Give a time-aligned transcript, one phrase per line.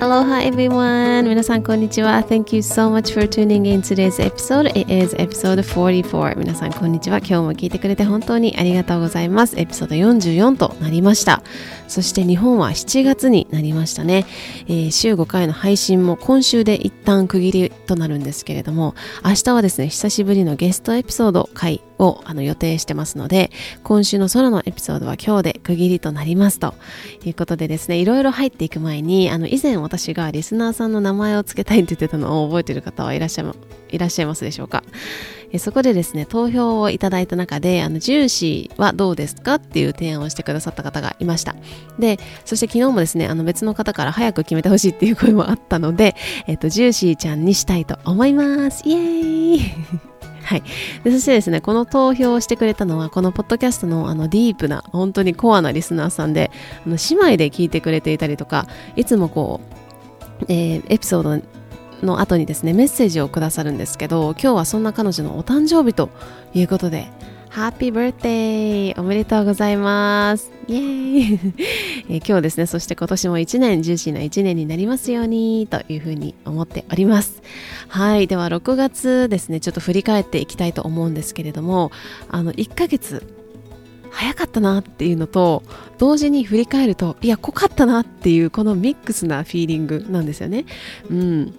[0.00, 1.28] Aloha everyone!
[1.28, 2.24] 皆さんこんにちは。
[2.24, 4.70] Thank you so much for tuning in today's episode.
[4.78, 6.38] It is episode 44.
[6.38, 7.18] 皆さんこんにちは。
[7.18, 9.58] 今日も聞いてくれて本当にありがとうございます。
[9.58, 11.42] エピソード44となりました。
[11.88, 14.24] そして日本は7月になりましたね。
[14.68, 18.94] えー、週5回の配信も今週で一旦区切りとなるんですけれども、
[19.24, 23.50] 明日はですね、久しぶりのゲストエピソード回をあの予定してますので、
[23.82, 26.74] 今週の空のエピソードは今日で区切りとなりますと
[27.24, 33.44] いうことでですね、いろいろ入っていく前に、あの以前私がリスナーさんの名前を付けたいって言ってたのを覚えてる方はいらっしゃ
[33.90, 34.82] いらっしゃいますでしょうか？
[35.58, 41.56] そこでですね、投票をいただいた中で、あの、ジューシーはどうですかっていう提案をしてくださった方がいました。
[41.98, 48.82] で、そして昨日もですね、あの別の方から早く決めてほしいっていう声もあったので、えっと、ジューシーちゃんにしたいと思います。
[48.86, 50.07] イエーイ
[50.48, 50.62] はい。
[51.04, 56.50] で、そしてですね、この投票をしてくれたのは、このポッドキャストのあのディープな、本当にコアなリスナーさんで、
[56.86, 59.60] あの姉妹で聞いてくれていたりとか、いつもこ
[60.40, 61.42] う、えー、エピソード
[62.02, 66.08] の後にですね、メッセージをくださるんですけど、今日はそんな彼女のお誕生日と
[66.54, 67.08] いうことで、
[67.58, 70.80] ハッピーバーデーおめでとうございますイエー
[71.34, 71.40] イ、
[72.08, 77.42] え、今日ですね、そして今年も1年、ジューシーな1年になりますようにというふうに思っております。
[77.88, 81.90] はい、では6月ですね、ちょっと振り返っていきたいと思うんですけれども、
[82.28, 83.26] あの、1ヶ月
[84.12, 85.64] 早かったなっていうのと
[85.98, 90.64] 同時に振り返るといや濃かったなっていうこのミックスなフィーリングなんですよね。
[91.10, 91.54] うん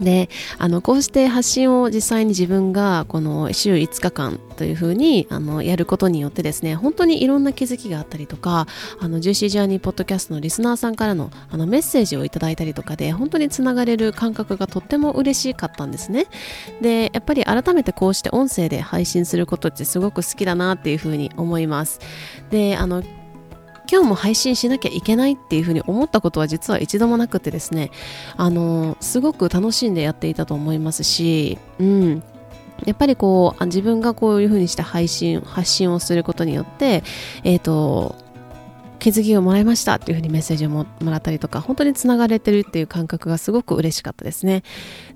[0.00, 8.66] であのこうして発信を実際に自分がこの週5日間というふうにあのやることによってですね本当にいろんな気づきがあったりとか
[9.00, 16.26] あのジューシージャーニーポッドキャストのリスナーさんからのあのメッセージをいただいたりとかで本当につながれる感覚がとっても嬉しかったんですね。
[16.80, 22.00] でやっぱり改めてこうして音声で配信することってすごく好きだなっていうふうに思います。
[22.50, 23.02] であの
[23.90, 27.90] 今日も配信しなきゃいけないっていうふうに思ったことは実は一度もなくてですね
[28.36, 32.22] あのすごく楽しんでやっていたと思いますしうん
[32.84, 37.02] やっぱりこう自分がこういうふうにして配信発信をすることによって
[37.42, 38.14] えっ、ー、と
[38.98, 44.62] 気づきをもらいましたっていうふうにメッセージをもらったりとか、本当につながれてるっていう感覚がすごく嬉しかったですね。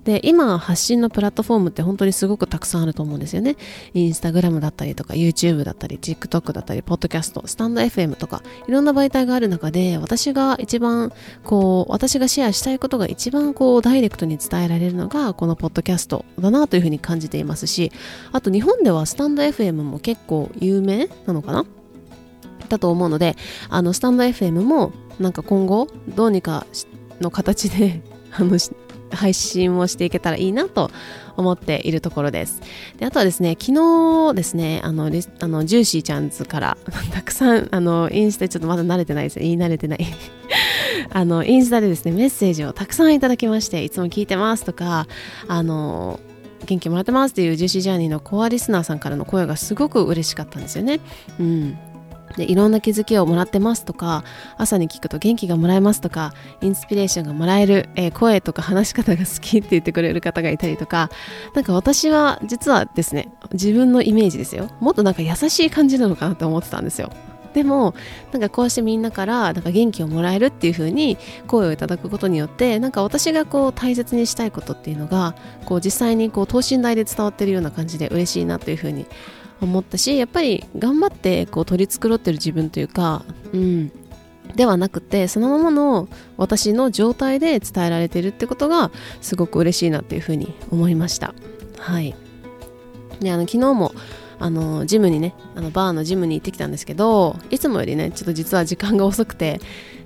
[0.05, 3.55] で、今発信のプラットフォームって本当にすごくたくさんあると思うんですよね。
[3.93, 17.91] インスタグラムだったりとか、YouTube だったり、TikTok だったり、ポッドキャスト、スタンド FM とか、いろんな媒体がある中で、私が一番、こう、私がシェアしたいことが一番こう、ダイレクトに伝えられるのが、このポッドキャストだなというふうに感じていますし、
[18.31, 21.65] あと日本ではスタンド FM も結構有名なのかな？
[22.69, 23.35] だと思うので
[23.69, 26.65] あのスタンド FM もなんか今後どうにか
[27.21, 28.57] の形であの
[29.13, 30.91] 配信をしていけたらいいなと
[31.35, 32.61] 思っているところです。
[32.97, 33.73] であとはですね、昨
[34.31, 36.77] 日ですね、あの、あのジューシーちゃんズから
[37.11, 39.43] たくさん、あの、インスタちょっとまだ慣れてないですね。
[39.43, 40.05] 言い慣れてない
[41.11, 45.07] あの、インスタでですね、メッセージをたくさんいただきまして、いつも聞いてますとか、
[45.47, 46.19] あの、
[46.65, 50.99] 元気もらってますっていうジューシージャーニーのコアリスナーさんからの声がすごく嬉しかったんですよね。
[51.39, 51.77] うん。
[52.35, 54.23] でいろんな気づきをもらってますとか
[54.57, 61.09] 朝に聞くと元気がもらえますとかインスピレーションがもらえる、えー、声とか話し方が好きって言ってくれる方がいたりとか
[61.53, 64.67] なんか私は実はですね自分のイメージですよ。
[64.79, 67.11] もっとなんか優しい感じなのかなって思ってたんですよ。
[67.53, 67.93] でも
[68.31, 71.17] なんかこうしてみんなからなんか元気をもらえるっていう風に
[71.47, 75.35] 声をいただくことによってなんか私がこう大切にしたいことっていうのが
[75.65, 79.05] こう実際にこう等身大で伝わってるような感じで嬉しいなという風に
[79.65, 83.91] 思ったしやっぱり頑張ってこう取り繕ってる自分というか、うん、
[84.55, 86.07] ではなくてそのままの
[86.37, 88.91] 私の状態で伝えられてるってことが
[89.21, 91.33] すごく嬉しいなっていうふうに思いました。
[91.79, 92.15] はい。
[93.19, 93.93] であの昨日も
[94.39, 99.59] あのジムにねあのバーのジムに行ってきたんですけどいつもよりねちょっと実は時間が遅くて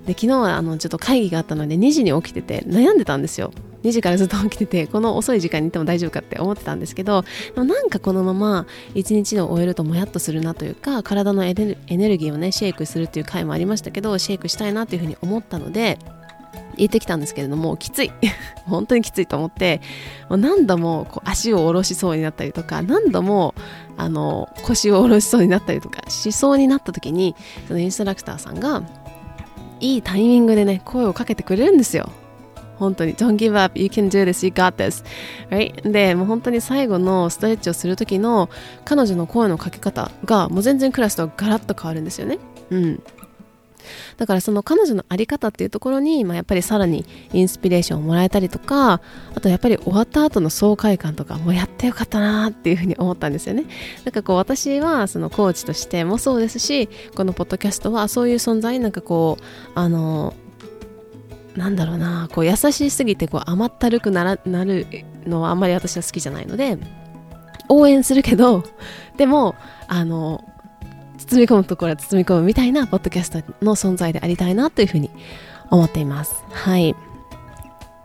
[0.06, 3.52] で昨日はあのちょっと会議があったので2時に起きてて悩んでたんですよ。
[3.82, 7.24] 2時からずっと起きててこの遅い時間に行っても大丈夫かって思ってたんですけど
[7.54, 11.76] なんかこのまま一日を終えるともやっとするなというか体のエネ
[12.08, 15.98] ルギーをねシェイクするっていう回もありましたけどシェイクしたいなというふうに思ったので
[16.76, 18.12] 行ってきたんですけれどもきつい。
[18.66, 19.80] 本当にきついと思って
[20.28, 23.54] 何度もこう足を下ろしそうになったりとか何度も
[23.96, 27.34] あの腰を下ろしそうになったりとかしそうになった時に
[27.66, 28.82] そのインストラクターさんが
[29.80, 32.10] いいタイミングでね声をかけてくれるんですよ。
[32.78, 35.04] 本当に Don't give up, you can do this, you got this、
[35.50, 35.90] right?
[35.90, 38.48] でもう本当に最後のストレッチをする時の
[38.84, 42.38] 彼女の声のかけ方がもう全然クラスとガラッと変わるんですよね。
[42.70, 43.02] うん。
[44.16, 49.00] だからその彼女の在り方っていうところに、まあ、やっぱりさらにインスピレーションをもらえたりとか
[49.34, 53.64] あとやっぱり終わった後の爽快感とかもうやってよかったなっていうふうに思ったんですよね。
[54.04, 59.42] なんかこう私はそのコーチとしてもそうですしこのポッドキャストはそういう存在なんかこう
[59.74, 60.34] あの
[61.58, 64.86] なんだろうなこう優しすぎてこう甘ったるくならなる
[65.26, 66.78] のはあんまり私は好きじゃないので
[67.68, 68.62] 応援するけど
[69.16, 69.56] でも
[69.88, 70.44] あの
[71.18, 75.10] 包み込むところは包み込むみたいなポッドキャストの存在でありたいなというふうに
[75.70, 76.44] 思っています。
[76.50, 76.94] はい。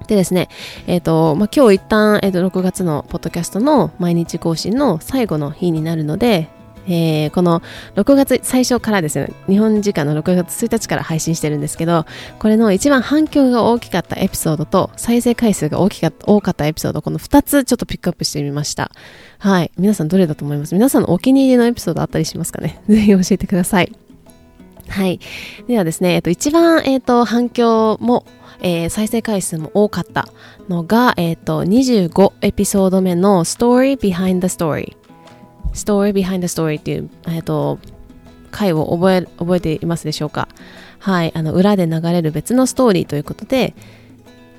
[0.07, 0.49] でですね、
[0.85, 6.49] えっ、ー、と、まあ、今日一旦、えっ、ー、と、6月のポッドキャストの毎日更新の最後の日になるので、
[6.87, 7.61] えー、この
[7.95, 12.05] 6月最初からですね、日本時間の6月1日から配信してるんですけど、
[12.39, 18.91] これの一番反響が大きかったエピソードと再生回数が大きかった多かったエピソード、この2つちょっとピックアップしてみました。
[19.39, 19.71] はい。
[19.77, 20.73] 皆さんどれだと思います？
[20.73, 22.81] 皆さんのお気に入りのエピソードあったりしますかね？
[22.89, 23.91] ぜひ教えてください。
[24.89, 25.19] はい。
[25.67, 28.25] ではですね、えっと、一番、えっと、反響も、
[28.61, 30.27] えー、再生回数も多かった
[30.69, 34.95] のが、えっと、25エピソード目の Story Behind the Story。
[35.73, 37.79] Story Behind the Story っていう、えっ、と、
[38.51, 40.47] 回を覚え、覚えていますでしょうか？
[40.99, 43.73] はい、あの、裏で流れる別のストーリーということで、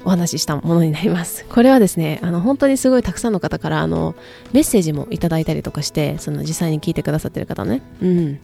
[0.05, 1.47] お話ししたものになります。
[1.49, 4.15] これはですね、あの、本当にすごいたくさんの方から、あの、
[4.53, 7.81] メッセージもいただいたりとかして、その実際に聞いてくださってる方ね。
[8.03, 8.39] うん。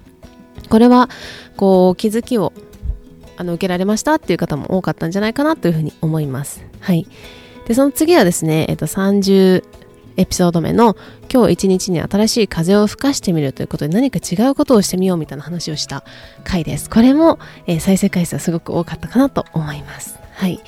[0.68, 1.10] これは、
[1.56, 2.52] こう、気づきを、
[3.36, 6.64] あの、受けられましたっていう方も多かったんじゃないかなというふうに思います。
[6.80, 7.06] はい。
[7.66, 9.62] で、その次はですね、えっと、30、
[10.20, 10.96] エピソード目の
[11.32, 16.04] 今日一日に新しい風を吹かしてみるということで何か違うことをしてみようみたいな話をした
[16.44, 16.90] 回です。
[16.90, 20.18] これも、えー、再生回数はすごく多かったかなと思います。
[20.34, 20.60] はい、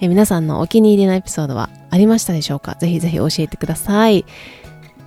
[0.00, 2.76] えー、皆さんのお気に入りのエピソードはありましたでしょうか？
[2.76, 4.24] ぜひぜひ教えてください。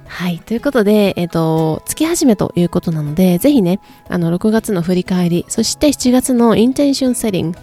[0.05, 0.39] はい。
[0.39, 3.79] ということで、えっ、ー、と、月始めということなので、ぜひね、
[4.09, 7.57] あの、6月の振り返り、そして7月のインテンションセッティング、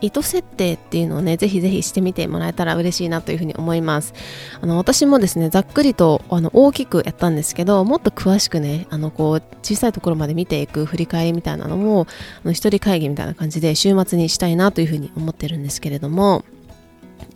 [0.00, 4.12] 意図設定っていうのをね、ぜひぜひしてみてもらえたら嬉しいなというふうに思います。
[4.60, 12.06] あの、私もですね、ざっくりと、あの、大きくやったんですけど、もっと詳しくね、あの、こう、小さいところまで見ていく振り返りみたいなのも、
[12.44, 16.44] あの、一人会議みたいな感じで週末にしたいなというふうに思ってるんですけれども、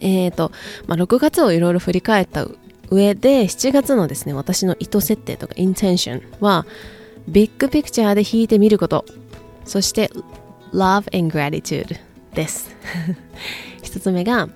[0.00, 0.52] えっ、ー、と、
[0.86, 2.46] まあ、6月をいろいろ振り返った
[2.90, 6.66] 上で、7月のですね、私の意図設定とかインテンションは、
[7.26, 9.04] ビッグピクチャーで弾いてみること、
[9.64, 10.10] そして、
[10.72, 12.75] love and gratitude です。
[13.82, 14.49] 一つ目が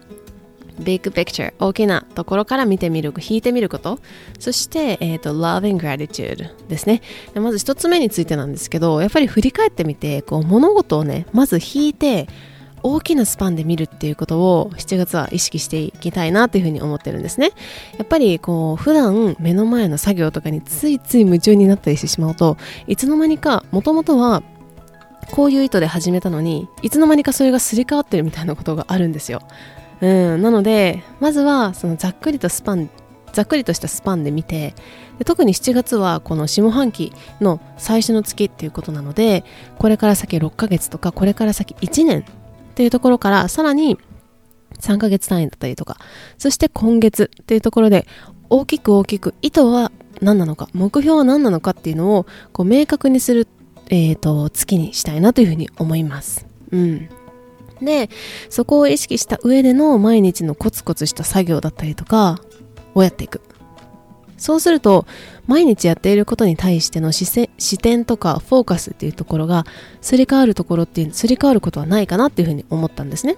[0.79, 3.99] big picture 大きなところから見てみる引いてみること。
[4.39, 7.03] そして、えーと、love and gratitude ですね。
[7.33, 12.29] でまず一つ目についてなんですけどやっぱり振り返ってみてこう物事をねまず引いて
[12.87, 17.53] 大きなスパンで見るっていうことを7月は意識していきたいなというふうに思ってるんですね。
[17.97, 24.43] やっぱりこう普段目の前の作業とかについつい夢中になったりしてしまうといつの間にかもともとは
[25.31, 29.43] こういう意図で始めたのにいつの間にかそれがすり替わってるみたいなことがあるんですよ。
[30.01, 32.91] うん、なのでまずはそのざっくりとスパン
[33.33, 34.75] ざっくりとしたスパンで見て
[35.19, 39.45] で特に7月はこの下半期の最初の月っていうことなので
[39.79, 42.25] これから先6ヶ月とかこれから先1年っ
[42.75, 43.99] ていうところからさらに
[44.81, 45.99] 3ヶ月単位だったりとか
[46.39, 48.07] そして今月っていうところで
[48.51, 49.91] 大きく大きく意図は
[50.21, 53.49] 何なのか目標は何なのかっていうのをこう明確にする
[53.91, 56.47] えーと、月にしたいなというふうに思います。
[56.73, 57.09] うん、
[57.83, 58.11] で
[58.49, 62.41] そこを意識した上での毎日のコツコツした作業だったりとか
[62.95, 63.41] をやっていく。
[64.37, 65.07] そうすると
[65.47, 69.65] 毎日やっていることに対しての視点とかフォーカスっていうところが
[70.01, 73.37] すり替わるところっていうすり替わることはないかなっていうふうに思ったんですね。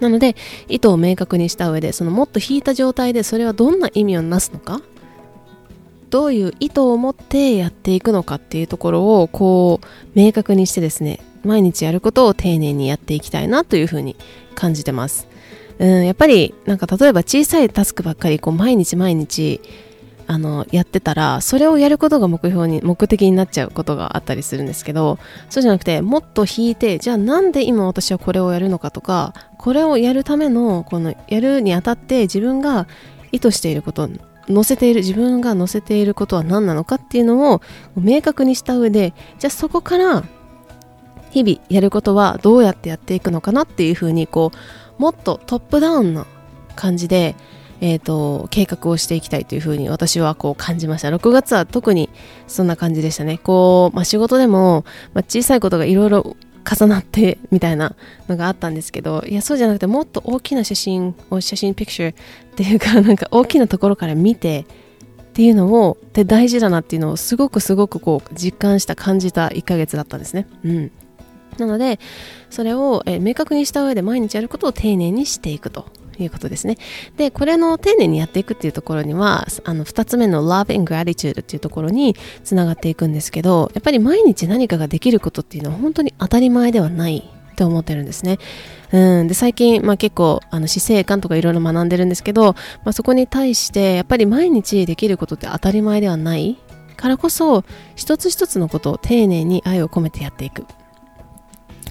[0.00, 0.36] なので
[0.68, 4.80] 意図を明確にした上でそのもっと引いた状態でそれはどんな意味をなすのか
[6.10, 14.16] どういう意図を持ってやっていくのかっていうところをこう明確にしてですね毎日やることを丁寧にやっていきたいなというふうに
[14.54, 15.28] 感じてます。
[15.78, 19.60] うんやっぱりなんか例えば小さいタスクばっかりこう毎日毎日
[20.26, 25.18] あのやってたらそれをやることが目標に目的になっちゃうことがあったりするんですけど
[25.50, 32.88] そうじゃなくてもっと引いてじゃあなんで今私はこれをやるのかとかこれをやるためのこのやるにあたって自分が
[33.30, 34.08] 意図していること
[34.48, 37.62] 載せている自分が載せていることは何なのかっていうのを
[37.96, 40.24] 明確にした上でじゃあそこから
[41.30, 44.52] 日々やることはどうやってやっていくのかなっていうふうにこ
[44.98, 46.26] うもっとトップダウンな
[46.74, 47.34] 感じで、
[47.80, 51.08] えーと、計画をしていきたいというふうに私はこう感じました。
[51.08, 52.08] 6月は特に
[52.46, 53.38] そんな感じでしたね。
[53.38, 56.36] こう、まあ、仕事でも、まあ、小さいことがいろいろ
[56.68, 57.94] 重なってみたいな
[58.28, 62.14] のがあったんですけどいやそうじゃなくてもっと大きな写真を写真ピクチャーっ
[62.56, 64.66] ていうかなんか大きなところから見て
[65.20, 70.48] っていうのをで大事だなっていうのをすごくすごくこう実感した感じた1ヶ月だったんですね。
[70.64, 70.92] うん
[71.58, 71.98] なので、
[72.50, 75.86] それを、え明確にした上で毎日やることを丁寧にしていくと
[76.22, 76.76] いうことですね。
[77.16, 88.38] で、これの丁寧にやっていくっていうところには、あの、二つ目の love and gratitude っていうところにつながっていくんですけど、やっぱり毎日何かができることっていうのは本当に当たり前ではないって思ってるんですね。
[88.92, 92.54] うん、で最近、まあ、結構あの死生観とかいろいろ学んでるんですけど、
[92.84, 96.58] まあ、そこに対してやっぱり毎日できることって当たり前ではない
[96.96, 100.66] からこそ一つ一つのことを丁寧に愛を込めてやっていく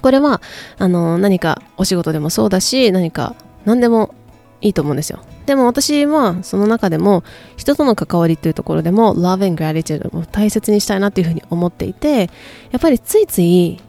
[0.02, 0.42] これは
[0.78, 4.16] あの何かお仕事でもそうだし何か何でも
[4.62, 5.20] いいと思うんですよ。
[5.46, 7.24] でも私はその中でも
[7.56, 12.32] 人との関わりというところでも Love and Gratitude を大切にしたいなというふうに思っていて
[12.72, 13.80] やっぱりついつい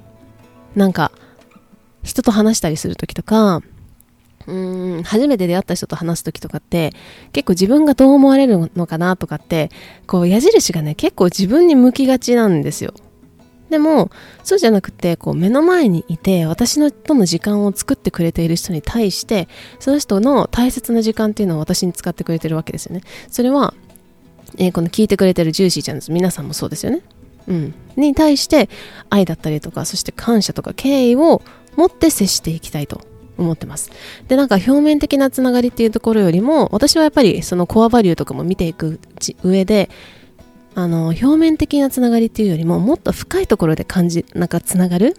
[0.74, 1.12] なんか
[2.02, 3.62] 人と話したりする時とか
[4.46, 6.92] うん初めて出会った人と話す時とかって
[7.32, 9.70] 結構自分がどう思われるのかなとかって
[10.06, 12.92] こう矢印がね結構自分に向きがちなんですよ。
[13.70, 14.10] でも
[14.44, 19.48] そうじゃなくてこう目の前にいて私のとの時間を作ってくれている人に対して
[19.80, 23.02] その人の大切な時間っていうのを私に使ってくれてるわけですよね。
[23.28, 23.74] それは、
[24.58, 26.12] えー、この聞いてくれてるジューシーちゃんです。
[26.12, 27.02] 皆さんもそうですよね。
[27.48, 27.74] うん。
[27.96, 28.68] に対して
[29.10, 31.42] 愛だったりとかそして感謝とか敬意を
[31.76, 33.00] 持って接していきたいと。
[33.38, 33.90] 思ってます。
[34.28, 38.98] で、なんか表面的なつながりっていうところよりも、私はやっぱりそのコアバリューとかも見ていく
[39.42, 39.90] 上で、
[40.76, 45.16] あの、表面的なつながりっていうよりも、もっと深いところで感じ、なんかつながる？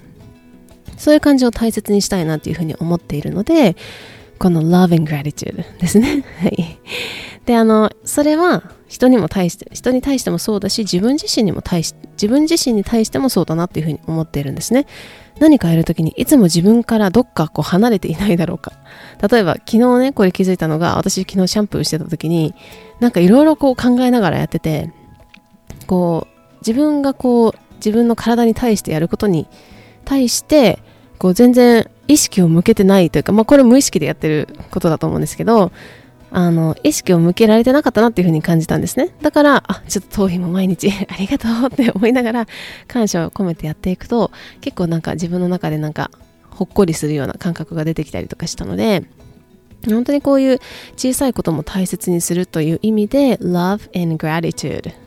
[0.98, 3.76] そういう感じを大切にしたいなっていうふうに思っているので、
[4.38, 6.24] この love and gratitude ですね。
[6.40, 6.80] はい。
[7.48, 14.86] で、あの、それは人にも対して、人に対してもそうだし、自分自身にも対し、自分自身に対してもそうだなっていうふうに思っているんですね。
[15.40, 18.74] 何かやるときにいつも自分からどっかこう離れていないだろうか。
[19.28, 22.54] 例えば昨日ね、これ気づいたのが、私昨日シャンプーしてたときに、
[23.00, 24.92] なんかいろいろこう考えながらやってて、
[25.88, 29.48] こう、自分がこう、自分の体に対してやることに
[30.06, 30.80] 対して、
[31.18, 35.72] こう全然意識を向けてないというか、まあこれ無意識でやってることだと思うんですけど、
[36.30, 39.16] あの、意識を向けられてなかったなっていうふうに感じたんですね。
[39.22, 42.48] だから、あ、ちょっと頭皮も毎日 ありがとうって思いながら
[42.88, 46.12] 感謝を込めてやっていくと、結構なんか自分の中でなんか
[46.50, 49.04] ほっこりするような感覚が出てきたりとかしたので、
[49.86, 50.60] 本当にこういう
[50.98, 55.07] 小さいことも大切にするという意味で Love and Gratitude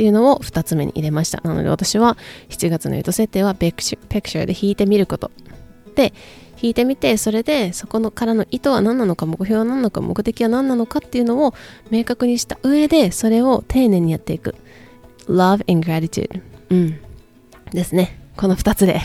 [0.00, 1.42] っていうのを2つ目に入れました。
[1.44, 2.16] なので私は
[2.48, 5.30] 7月のユート設定はペクシュで弾いてみること。
[5.94, 6.14] で、
[6.54, 11.52] 弾いてみてそれでそこのからの意図は何なのか目標は何なのか目的は何なのかっていうのを
[11.90, 14.54] 明確にした上でそれを丁寧にやっていく。
[15.28, 16.40] Love and Gratitude
[16.70, 16.98] うん。
[17.70, 18.18] ですね。
[18.38, 19.02] この2つで。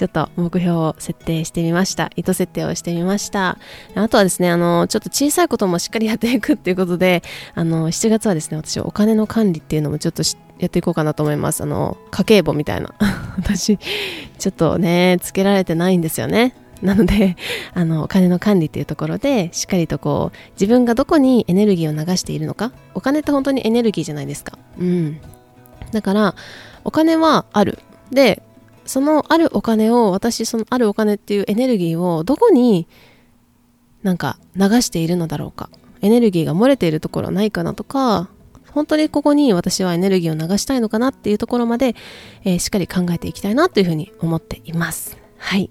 [0.00, 2.10] ちょっと目標を設定してみました。
[2.16, 3.58] 意図設定をしてみました。
[3.94, 7.22] あとはですね、あの、ちょっと小さいこともしっかりやっていくっていうことで、
[7.54, 10.22] あの、7月はですね、私お金の管理っていうのもちょっと
[10.58, 11.62] やっていこうかなと思います。
[11.62, 12.94] あの、家計簿みたいな。
[13.36, 16.54] 私、ちょっとね、つけられてないんですよね。
[16.80, 17.36] なので、
[17.74, 22.72] あの、お金の管理っていうところで、しっかりとこう、自分がどこにエネルギーを流しているのか。
[22.94, 24.58] お金って本当にエネルギーじゃないですか。
[24.78, 25.20] うん。
[25.92, 26.34] だから、
[26.84, 27.80] お金はある。
[28.10, 28.42] で、
[28.84, 32.86] そのあるお金を、私、そのあるお金っていうエネルギーをどこに
[34.02, 35.70] なんか流しているのだろうか。
[36.02, 38.30] エネルギーが漏れているところはないかなとか、
[38.72, 41.94] 本当にここに私はエネルギーを流したいのかなっていうところまで、
[42.44, 45.18] えー、しっかり考えていきたいなというふうに思っています。
[45.38, 45.70] はい。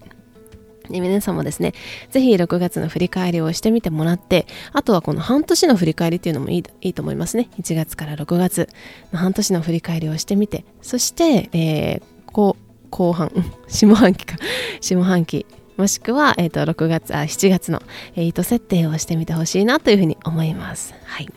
[0.89, 1.73] で皆さんもですね、
[2.09, 7.49] ぜひ6月の振り返りをしてみてもらって、あとはこの半年の振り返りっていうのもいいいいと思いますね。
[7.59, 8.69] 1月から6月
[9.13, 12.01] の半年の振り返りをしてみて、そして、えー、
[12.31, 12.58] こう
[12.89, 13.31] 後半、
[13.67, 14.37] 下半期か、
[14.81, 15.45] 下半期、
[15.77, 17.81] もしくは、えーと、6月あ7月の、
[18.15, 20.93] えー、意図設定をしてみてほしいなというふうに思います。
[21.05, 21.29] はい。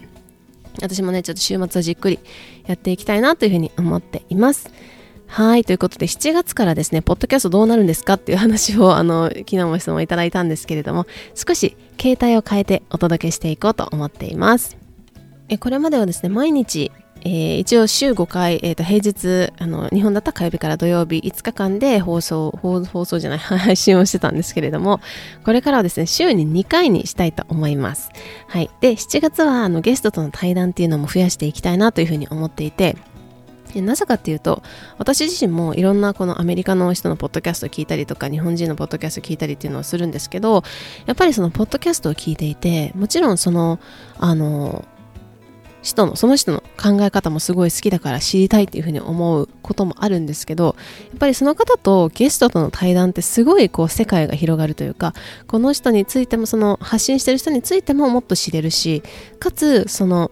[0.81, 2.19] 私もね、ちょっと週末はじっくり
[2.67, 4.71] やっていきたいなというふうに思っています。
[5.27, 5.65] はい。
[5.65, 14.77] ということで、7月からですね、ポッドキャストどうなるんですかっていう話を、あの、昨日も質問いただいたんですけれども、少し携帯を変えてお届けしていこうと思っています。
[15.49, 16.93] えこれまではですね、毎日、
[17.25, 25.01] えー、一応週5回、えー、と平日あの、日本だったら火曜日から土曜日5日間で放送、放送じゃない、 配信をしてたんですけれども、
[25.45, 28.11] これからはですね、週に2回にしたいと思います。
[28.49, 28.71] はい。
[28.81, 32.97] で、7月はあのゲストとの対談っていうのも増やしていきたいなというふうに思っていて、
[33.81, 34.63] なぜかっていうと
[34.99, 40.63] 私自身もいろんなこのアメリカの人のポッドキャストを聞いたりとか日本人のポッドキャストを聞いたりっていうのをするんですけど
[41.07, 43.79] やっぱりそのポッドキャストを聞いていてもちろんその
[44.19, 44.85] あの
[45.83, 50.77] 人のその人の考え方もすごい好きだから知りたいっていうふうに思うこともあるんですけど
[51.11, 55.13] やっぱりその方とゲストとの対談ってすごいこう世界が広がるというか
[55.47, 59.03] この人についてもその発信してる人についてももっと知れるし
[59.39, 60.31] かつその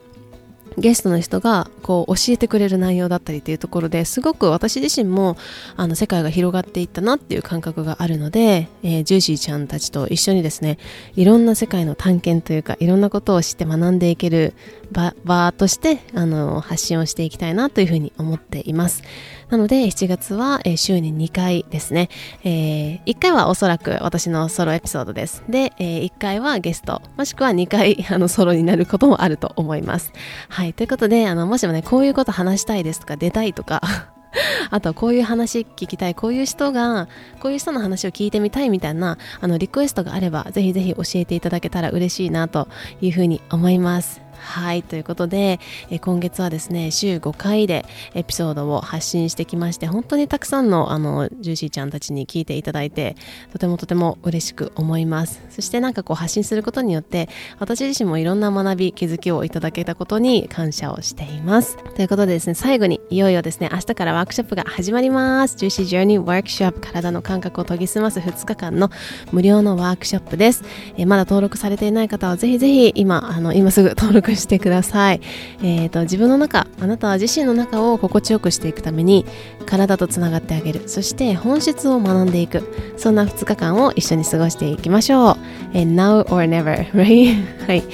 [0.79, 5.37] ゲストの人がこう教えてくれる内容だったりというところですごく私自身も
[5.77, 10.79] あの世界が広がっていったなっていう感覚があるので、えー、ジューシーちゃんたちと一緒にですね
[11.17, 14.55] いろんな世界の探検というかいろんなことを知って学んでいける
[14.93, 19.03] 場場としてあの発信をしていきたいなというふうに思っています。
[19.50, 22.09] なので7月は、えー、週に2回ですね、
[22.45, 25.43] えー、1回はおそらく私のソロエピソードです。
[25.49, 30.12] で、えー、1回はゲスト、もしくは2回あのソロになることもあると思います。
[30.49, 33.81] は、はいということで、あのもしもね、こういうこと話したいですとか、出たいとか
[34.69, 37.09] あとはこういう話聞きたい、こういう人が、
[37.40, 42.69] こういう人の話を聞いてみたいみたいな、あの、リクエストがあれば、ぜひぜひ教えていただけたら嬉しいなと
[43.00, 44.21] いうふうに思います。
[44.41, 53.17] はい、ということで、え今月はですね、週5回でエピソードを発信してきまして、本当にたくさんのあのジューシーちゃんたちに聞いていただいて、
[53.53, 55.41] とてもとても嬉しく思います。
[55.51, 57.29] そしてなんかこう発信することによって、
[57.59, 61.77] 私自身もいろんな学び、気づきをいただけたことに感謝をしています。
[61.95, 65.57] ということでですね、最後にいよいよですね、明日からワークショップが始まります。
[65.57, 68.91] ジューシージャーニーワークショップ、体の感覚を研ぎ澄ます2日間の
[69.33, 70.63] 無料のワークショップです。
[70.97, 75.21] えまだ登録されていない方はぜひぜひ今、あの、今すぐ登録してください。
[75.63, 79.27] えーと、自分の中、あなたは自身の中を心地よくしていくために
[79.67, 80.83] 体とつながってあげる。
[80.87, 82.63] そして本質を学んでいく。
[82.97, 85.37] そんな2日間を一緒に過ごしていきましょう。
[85.75, 87.67] え、now or never, right?
[87.67, 87.85] はい。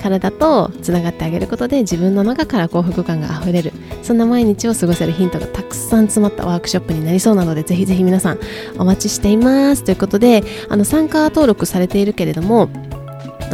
[0.00, 3.72] 体とつながってあげることで自分の中から幸福感があふれる。
[4.02, 8.38] そんな毎日を過ごせるヒントがたくさん詰まったワークショップになりそうなので、ぜひぜひ皆さん
[8.78, 9.84] お待ちしています。
[9.84, 12.68] ということで、あの参加登録されているけれども、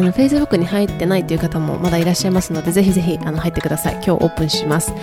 [0.00, 3.97] あの Facebook に入ってないという方もまだいらっしゃいますので、ぜひぜひあの入ってください。
[3.97, 4.95] 今日オープンします。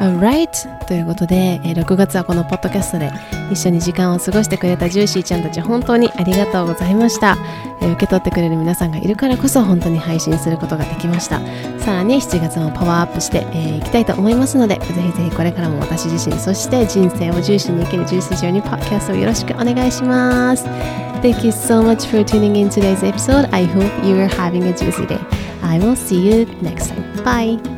[0.00, 0.84] Alright!
[0.86, 3.10] ということで、えー、6月はこのポッドキャストで
[3.50, 7.36] 一緒に時間を過ごしてくれたジューシーちゃんたち本当にありがとうございました、
[7.80, 11.40] えー、受け取ってくれる皆さんがいるからこそ本当に配信することができました。
[11.78, 20.64] さらに7月もパワーアップしてい、えー、きたいと思いますので、ぜひぜひこれからも私自身、そして人生を重視に生きるジューシージョーにポッドキャストをよろしくお願いします。
[21.22, 23.48] Thank you so much for tuning in today's episode.
[23.52, 25.18] I hope you are having a juicy day.
[25.62, 27.24] I will see you next time.
[27.24, 27.73] Bye.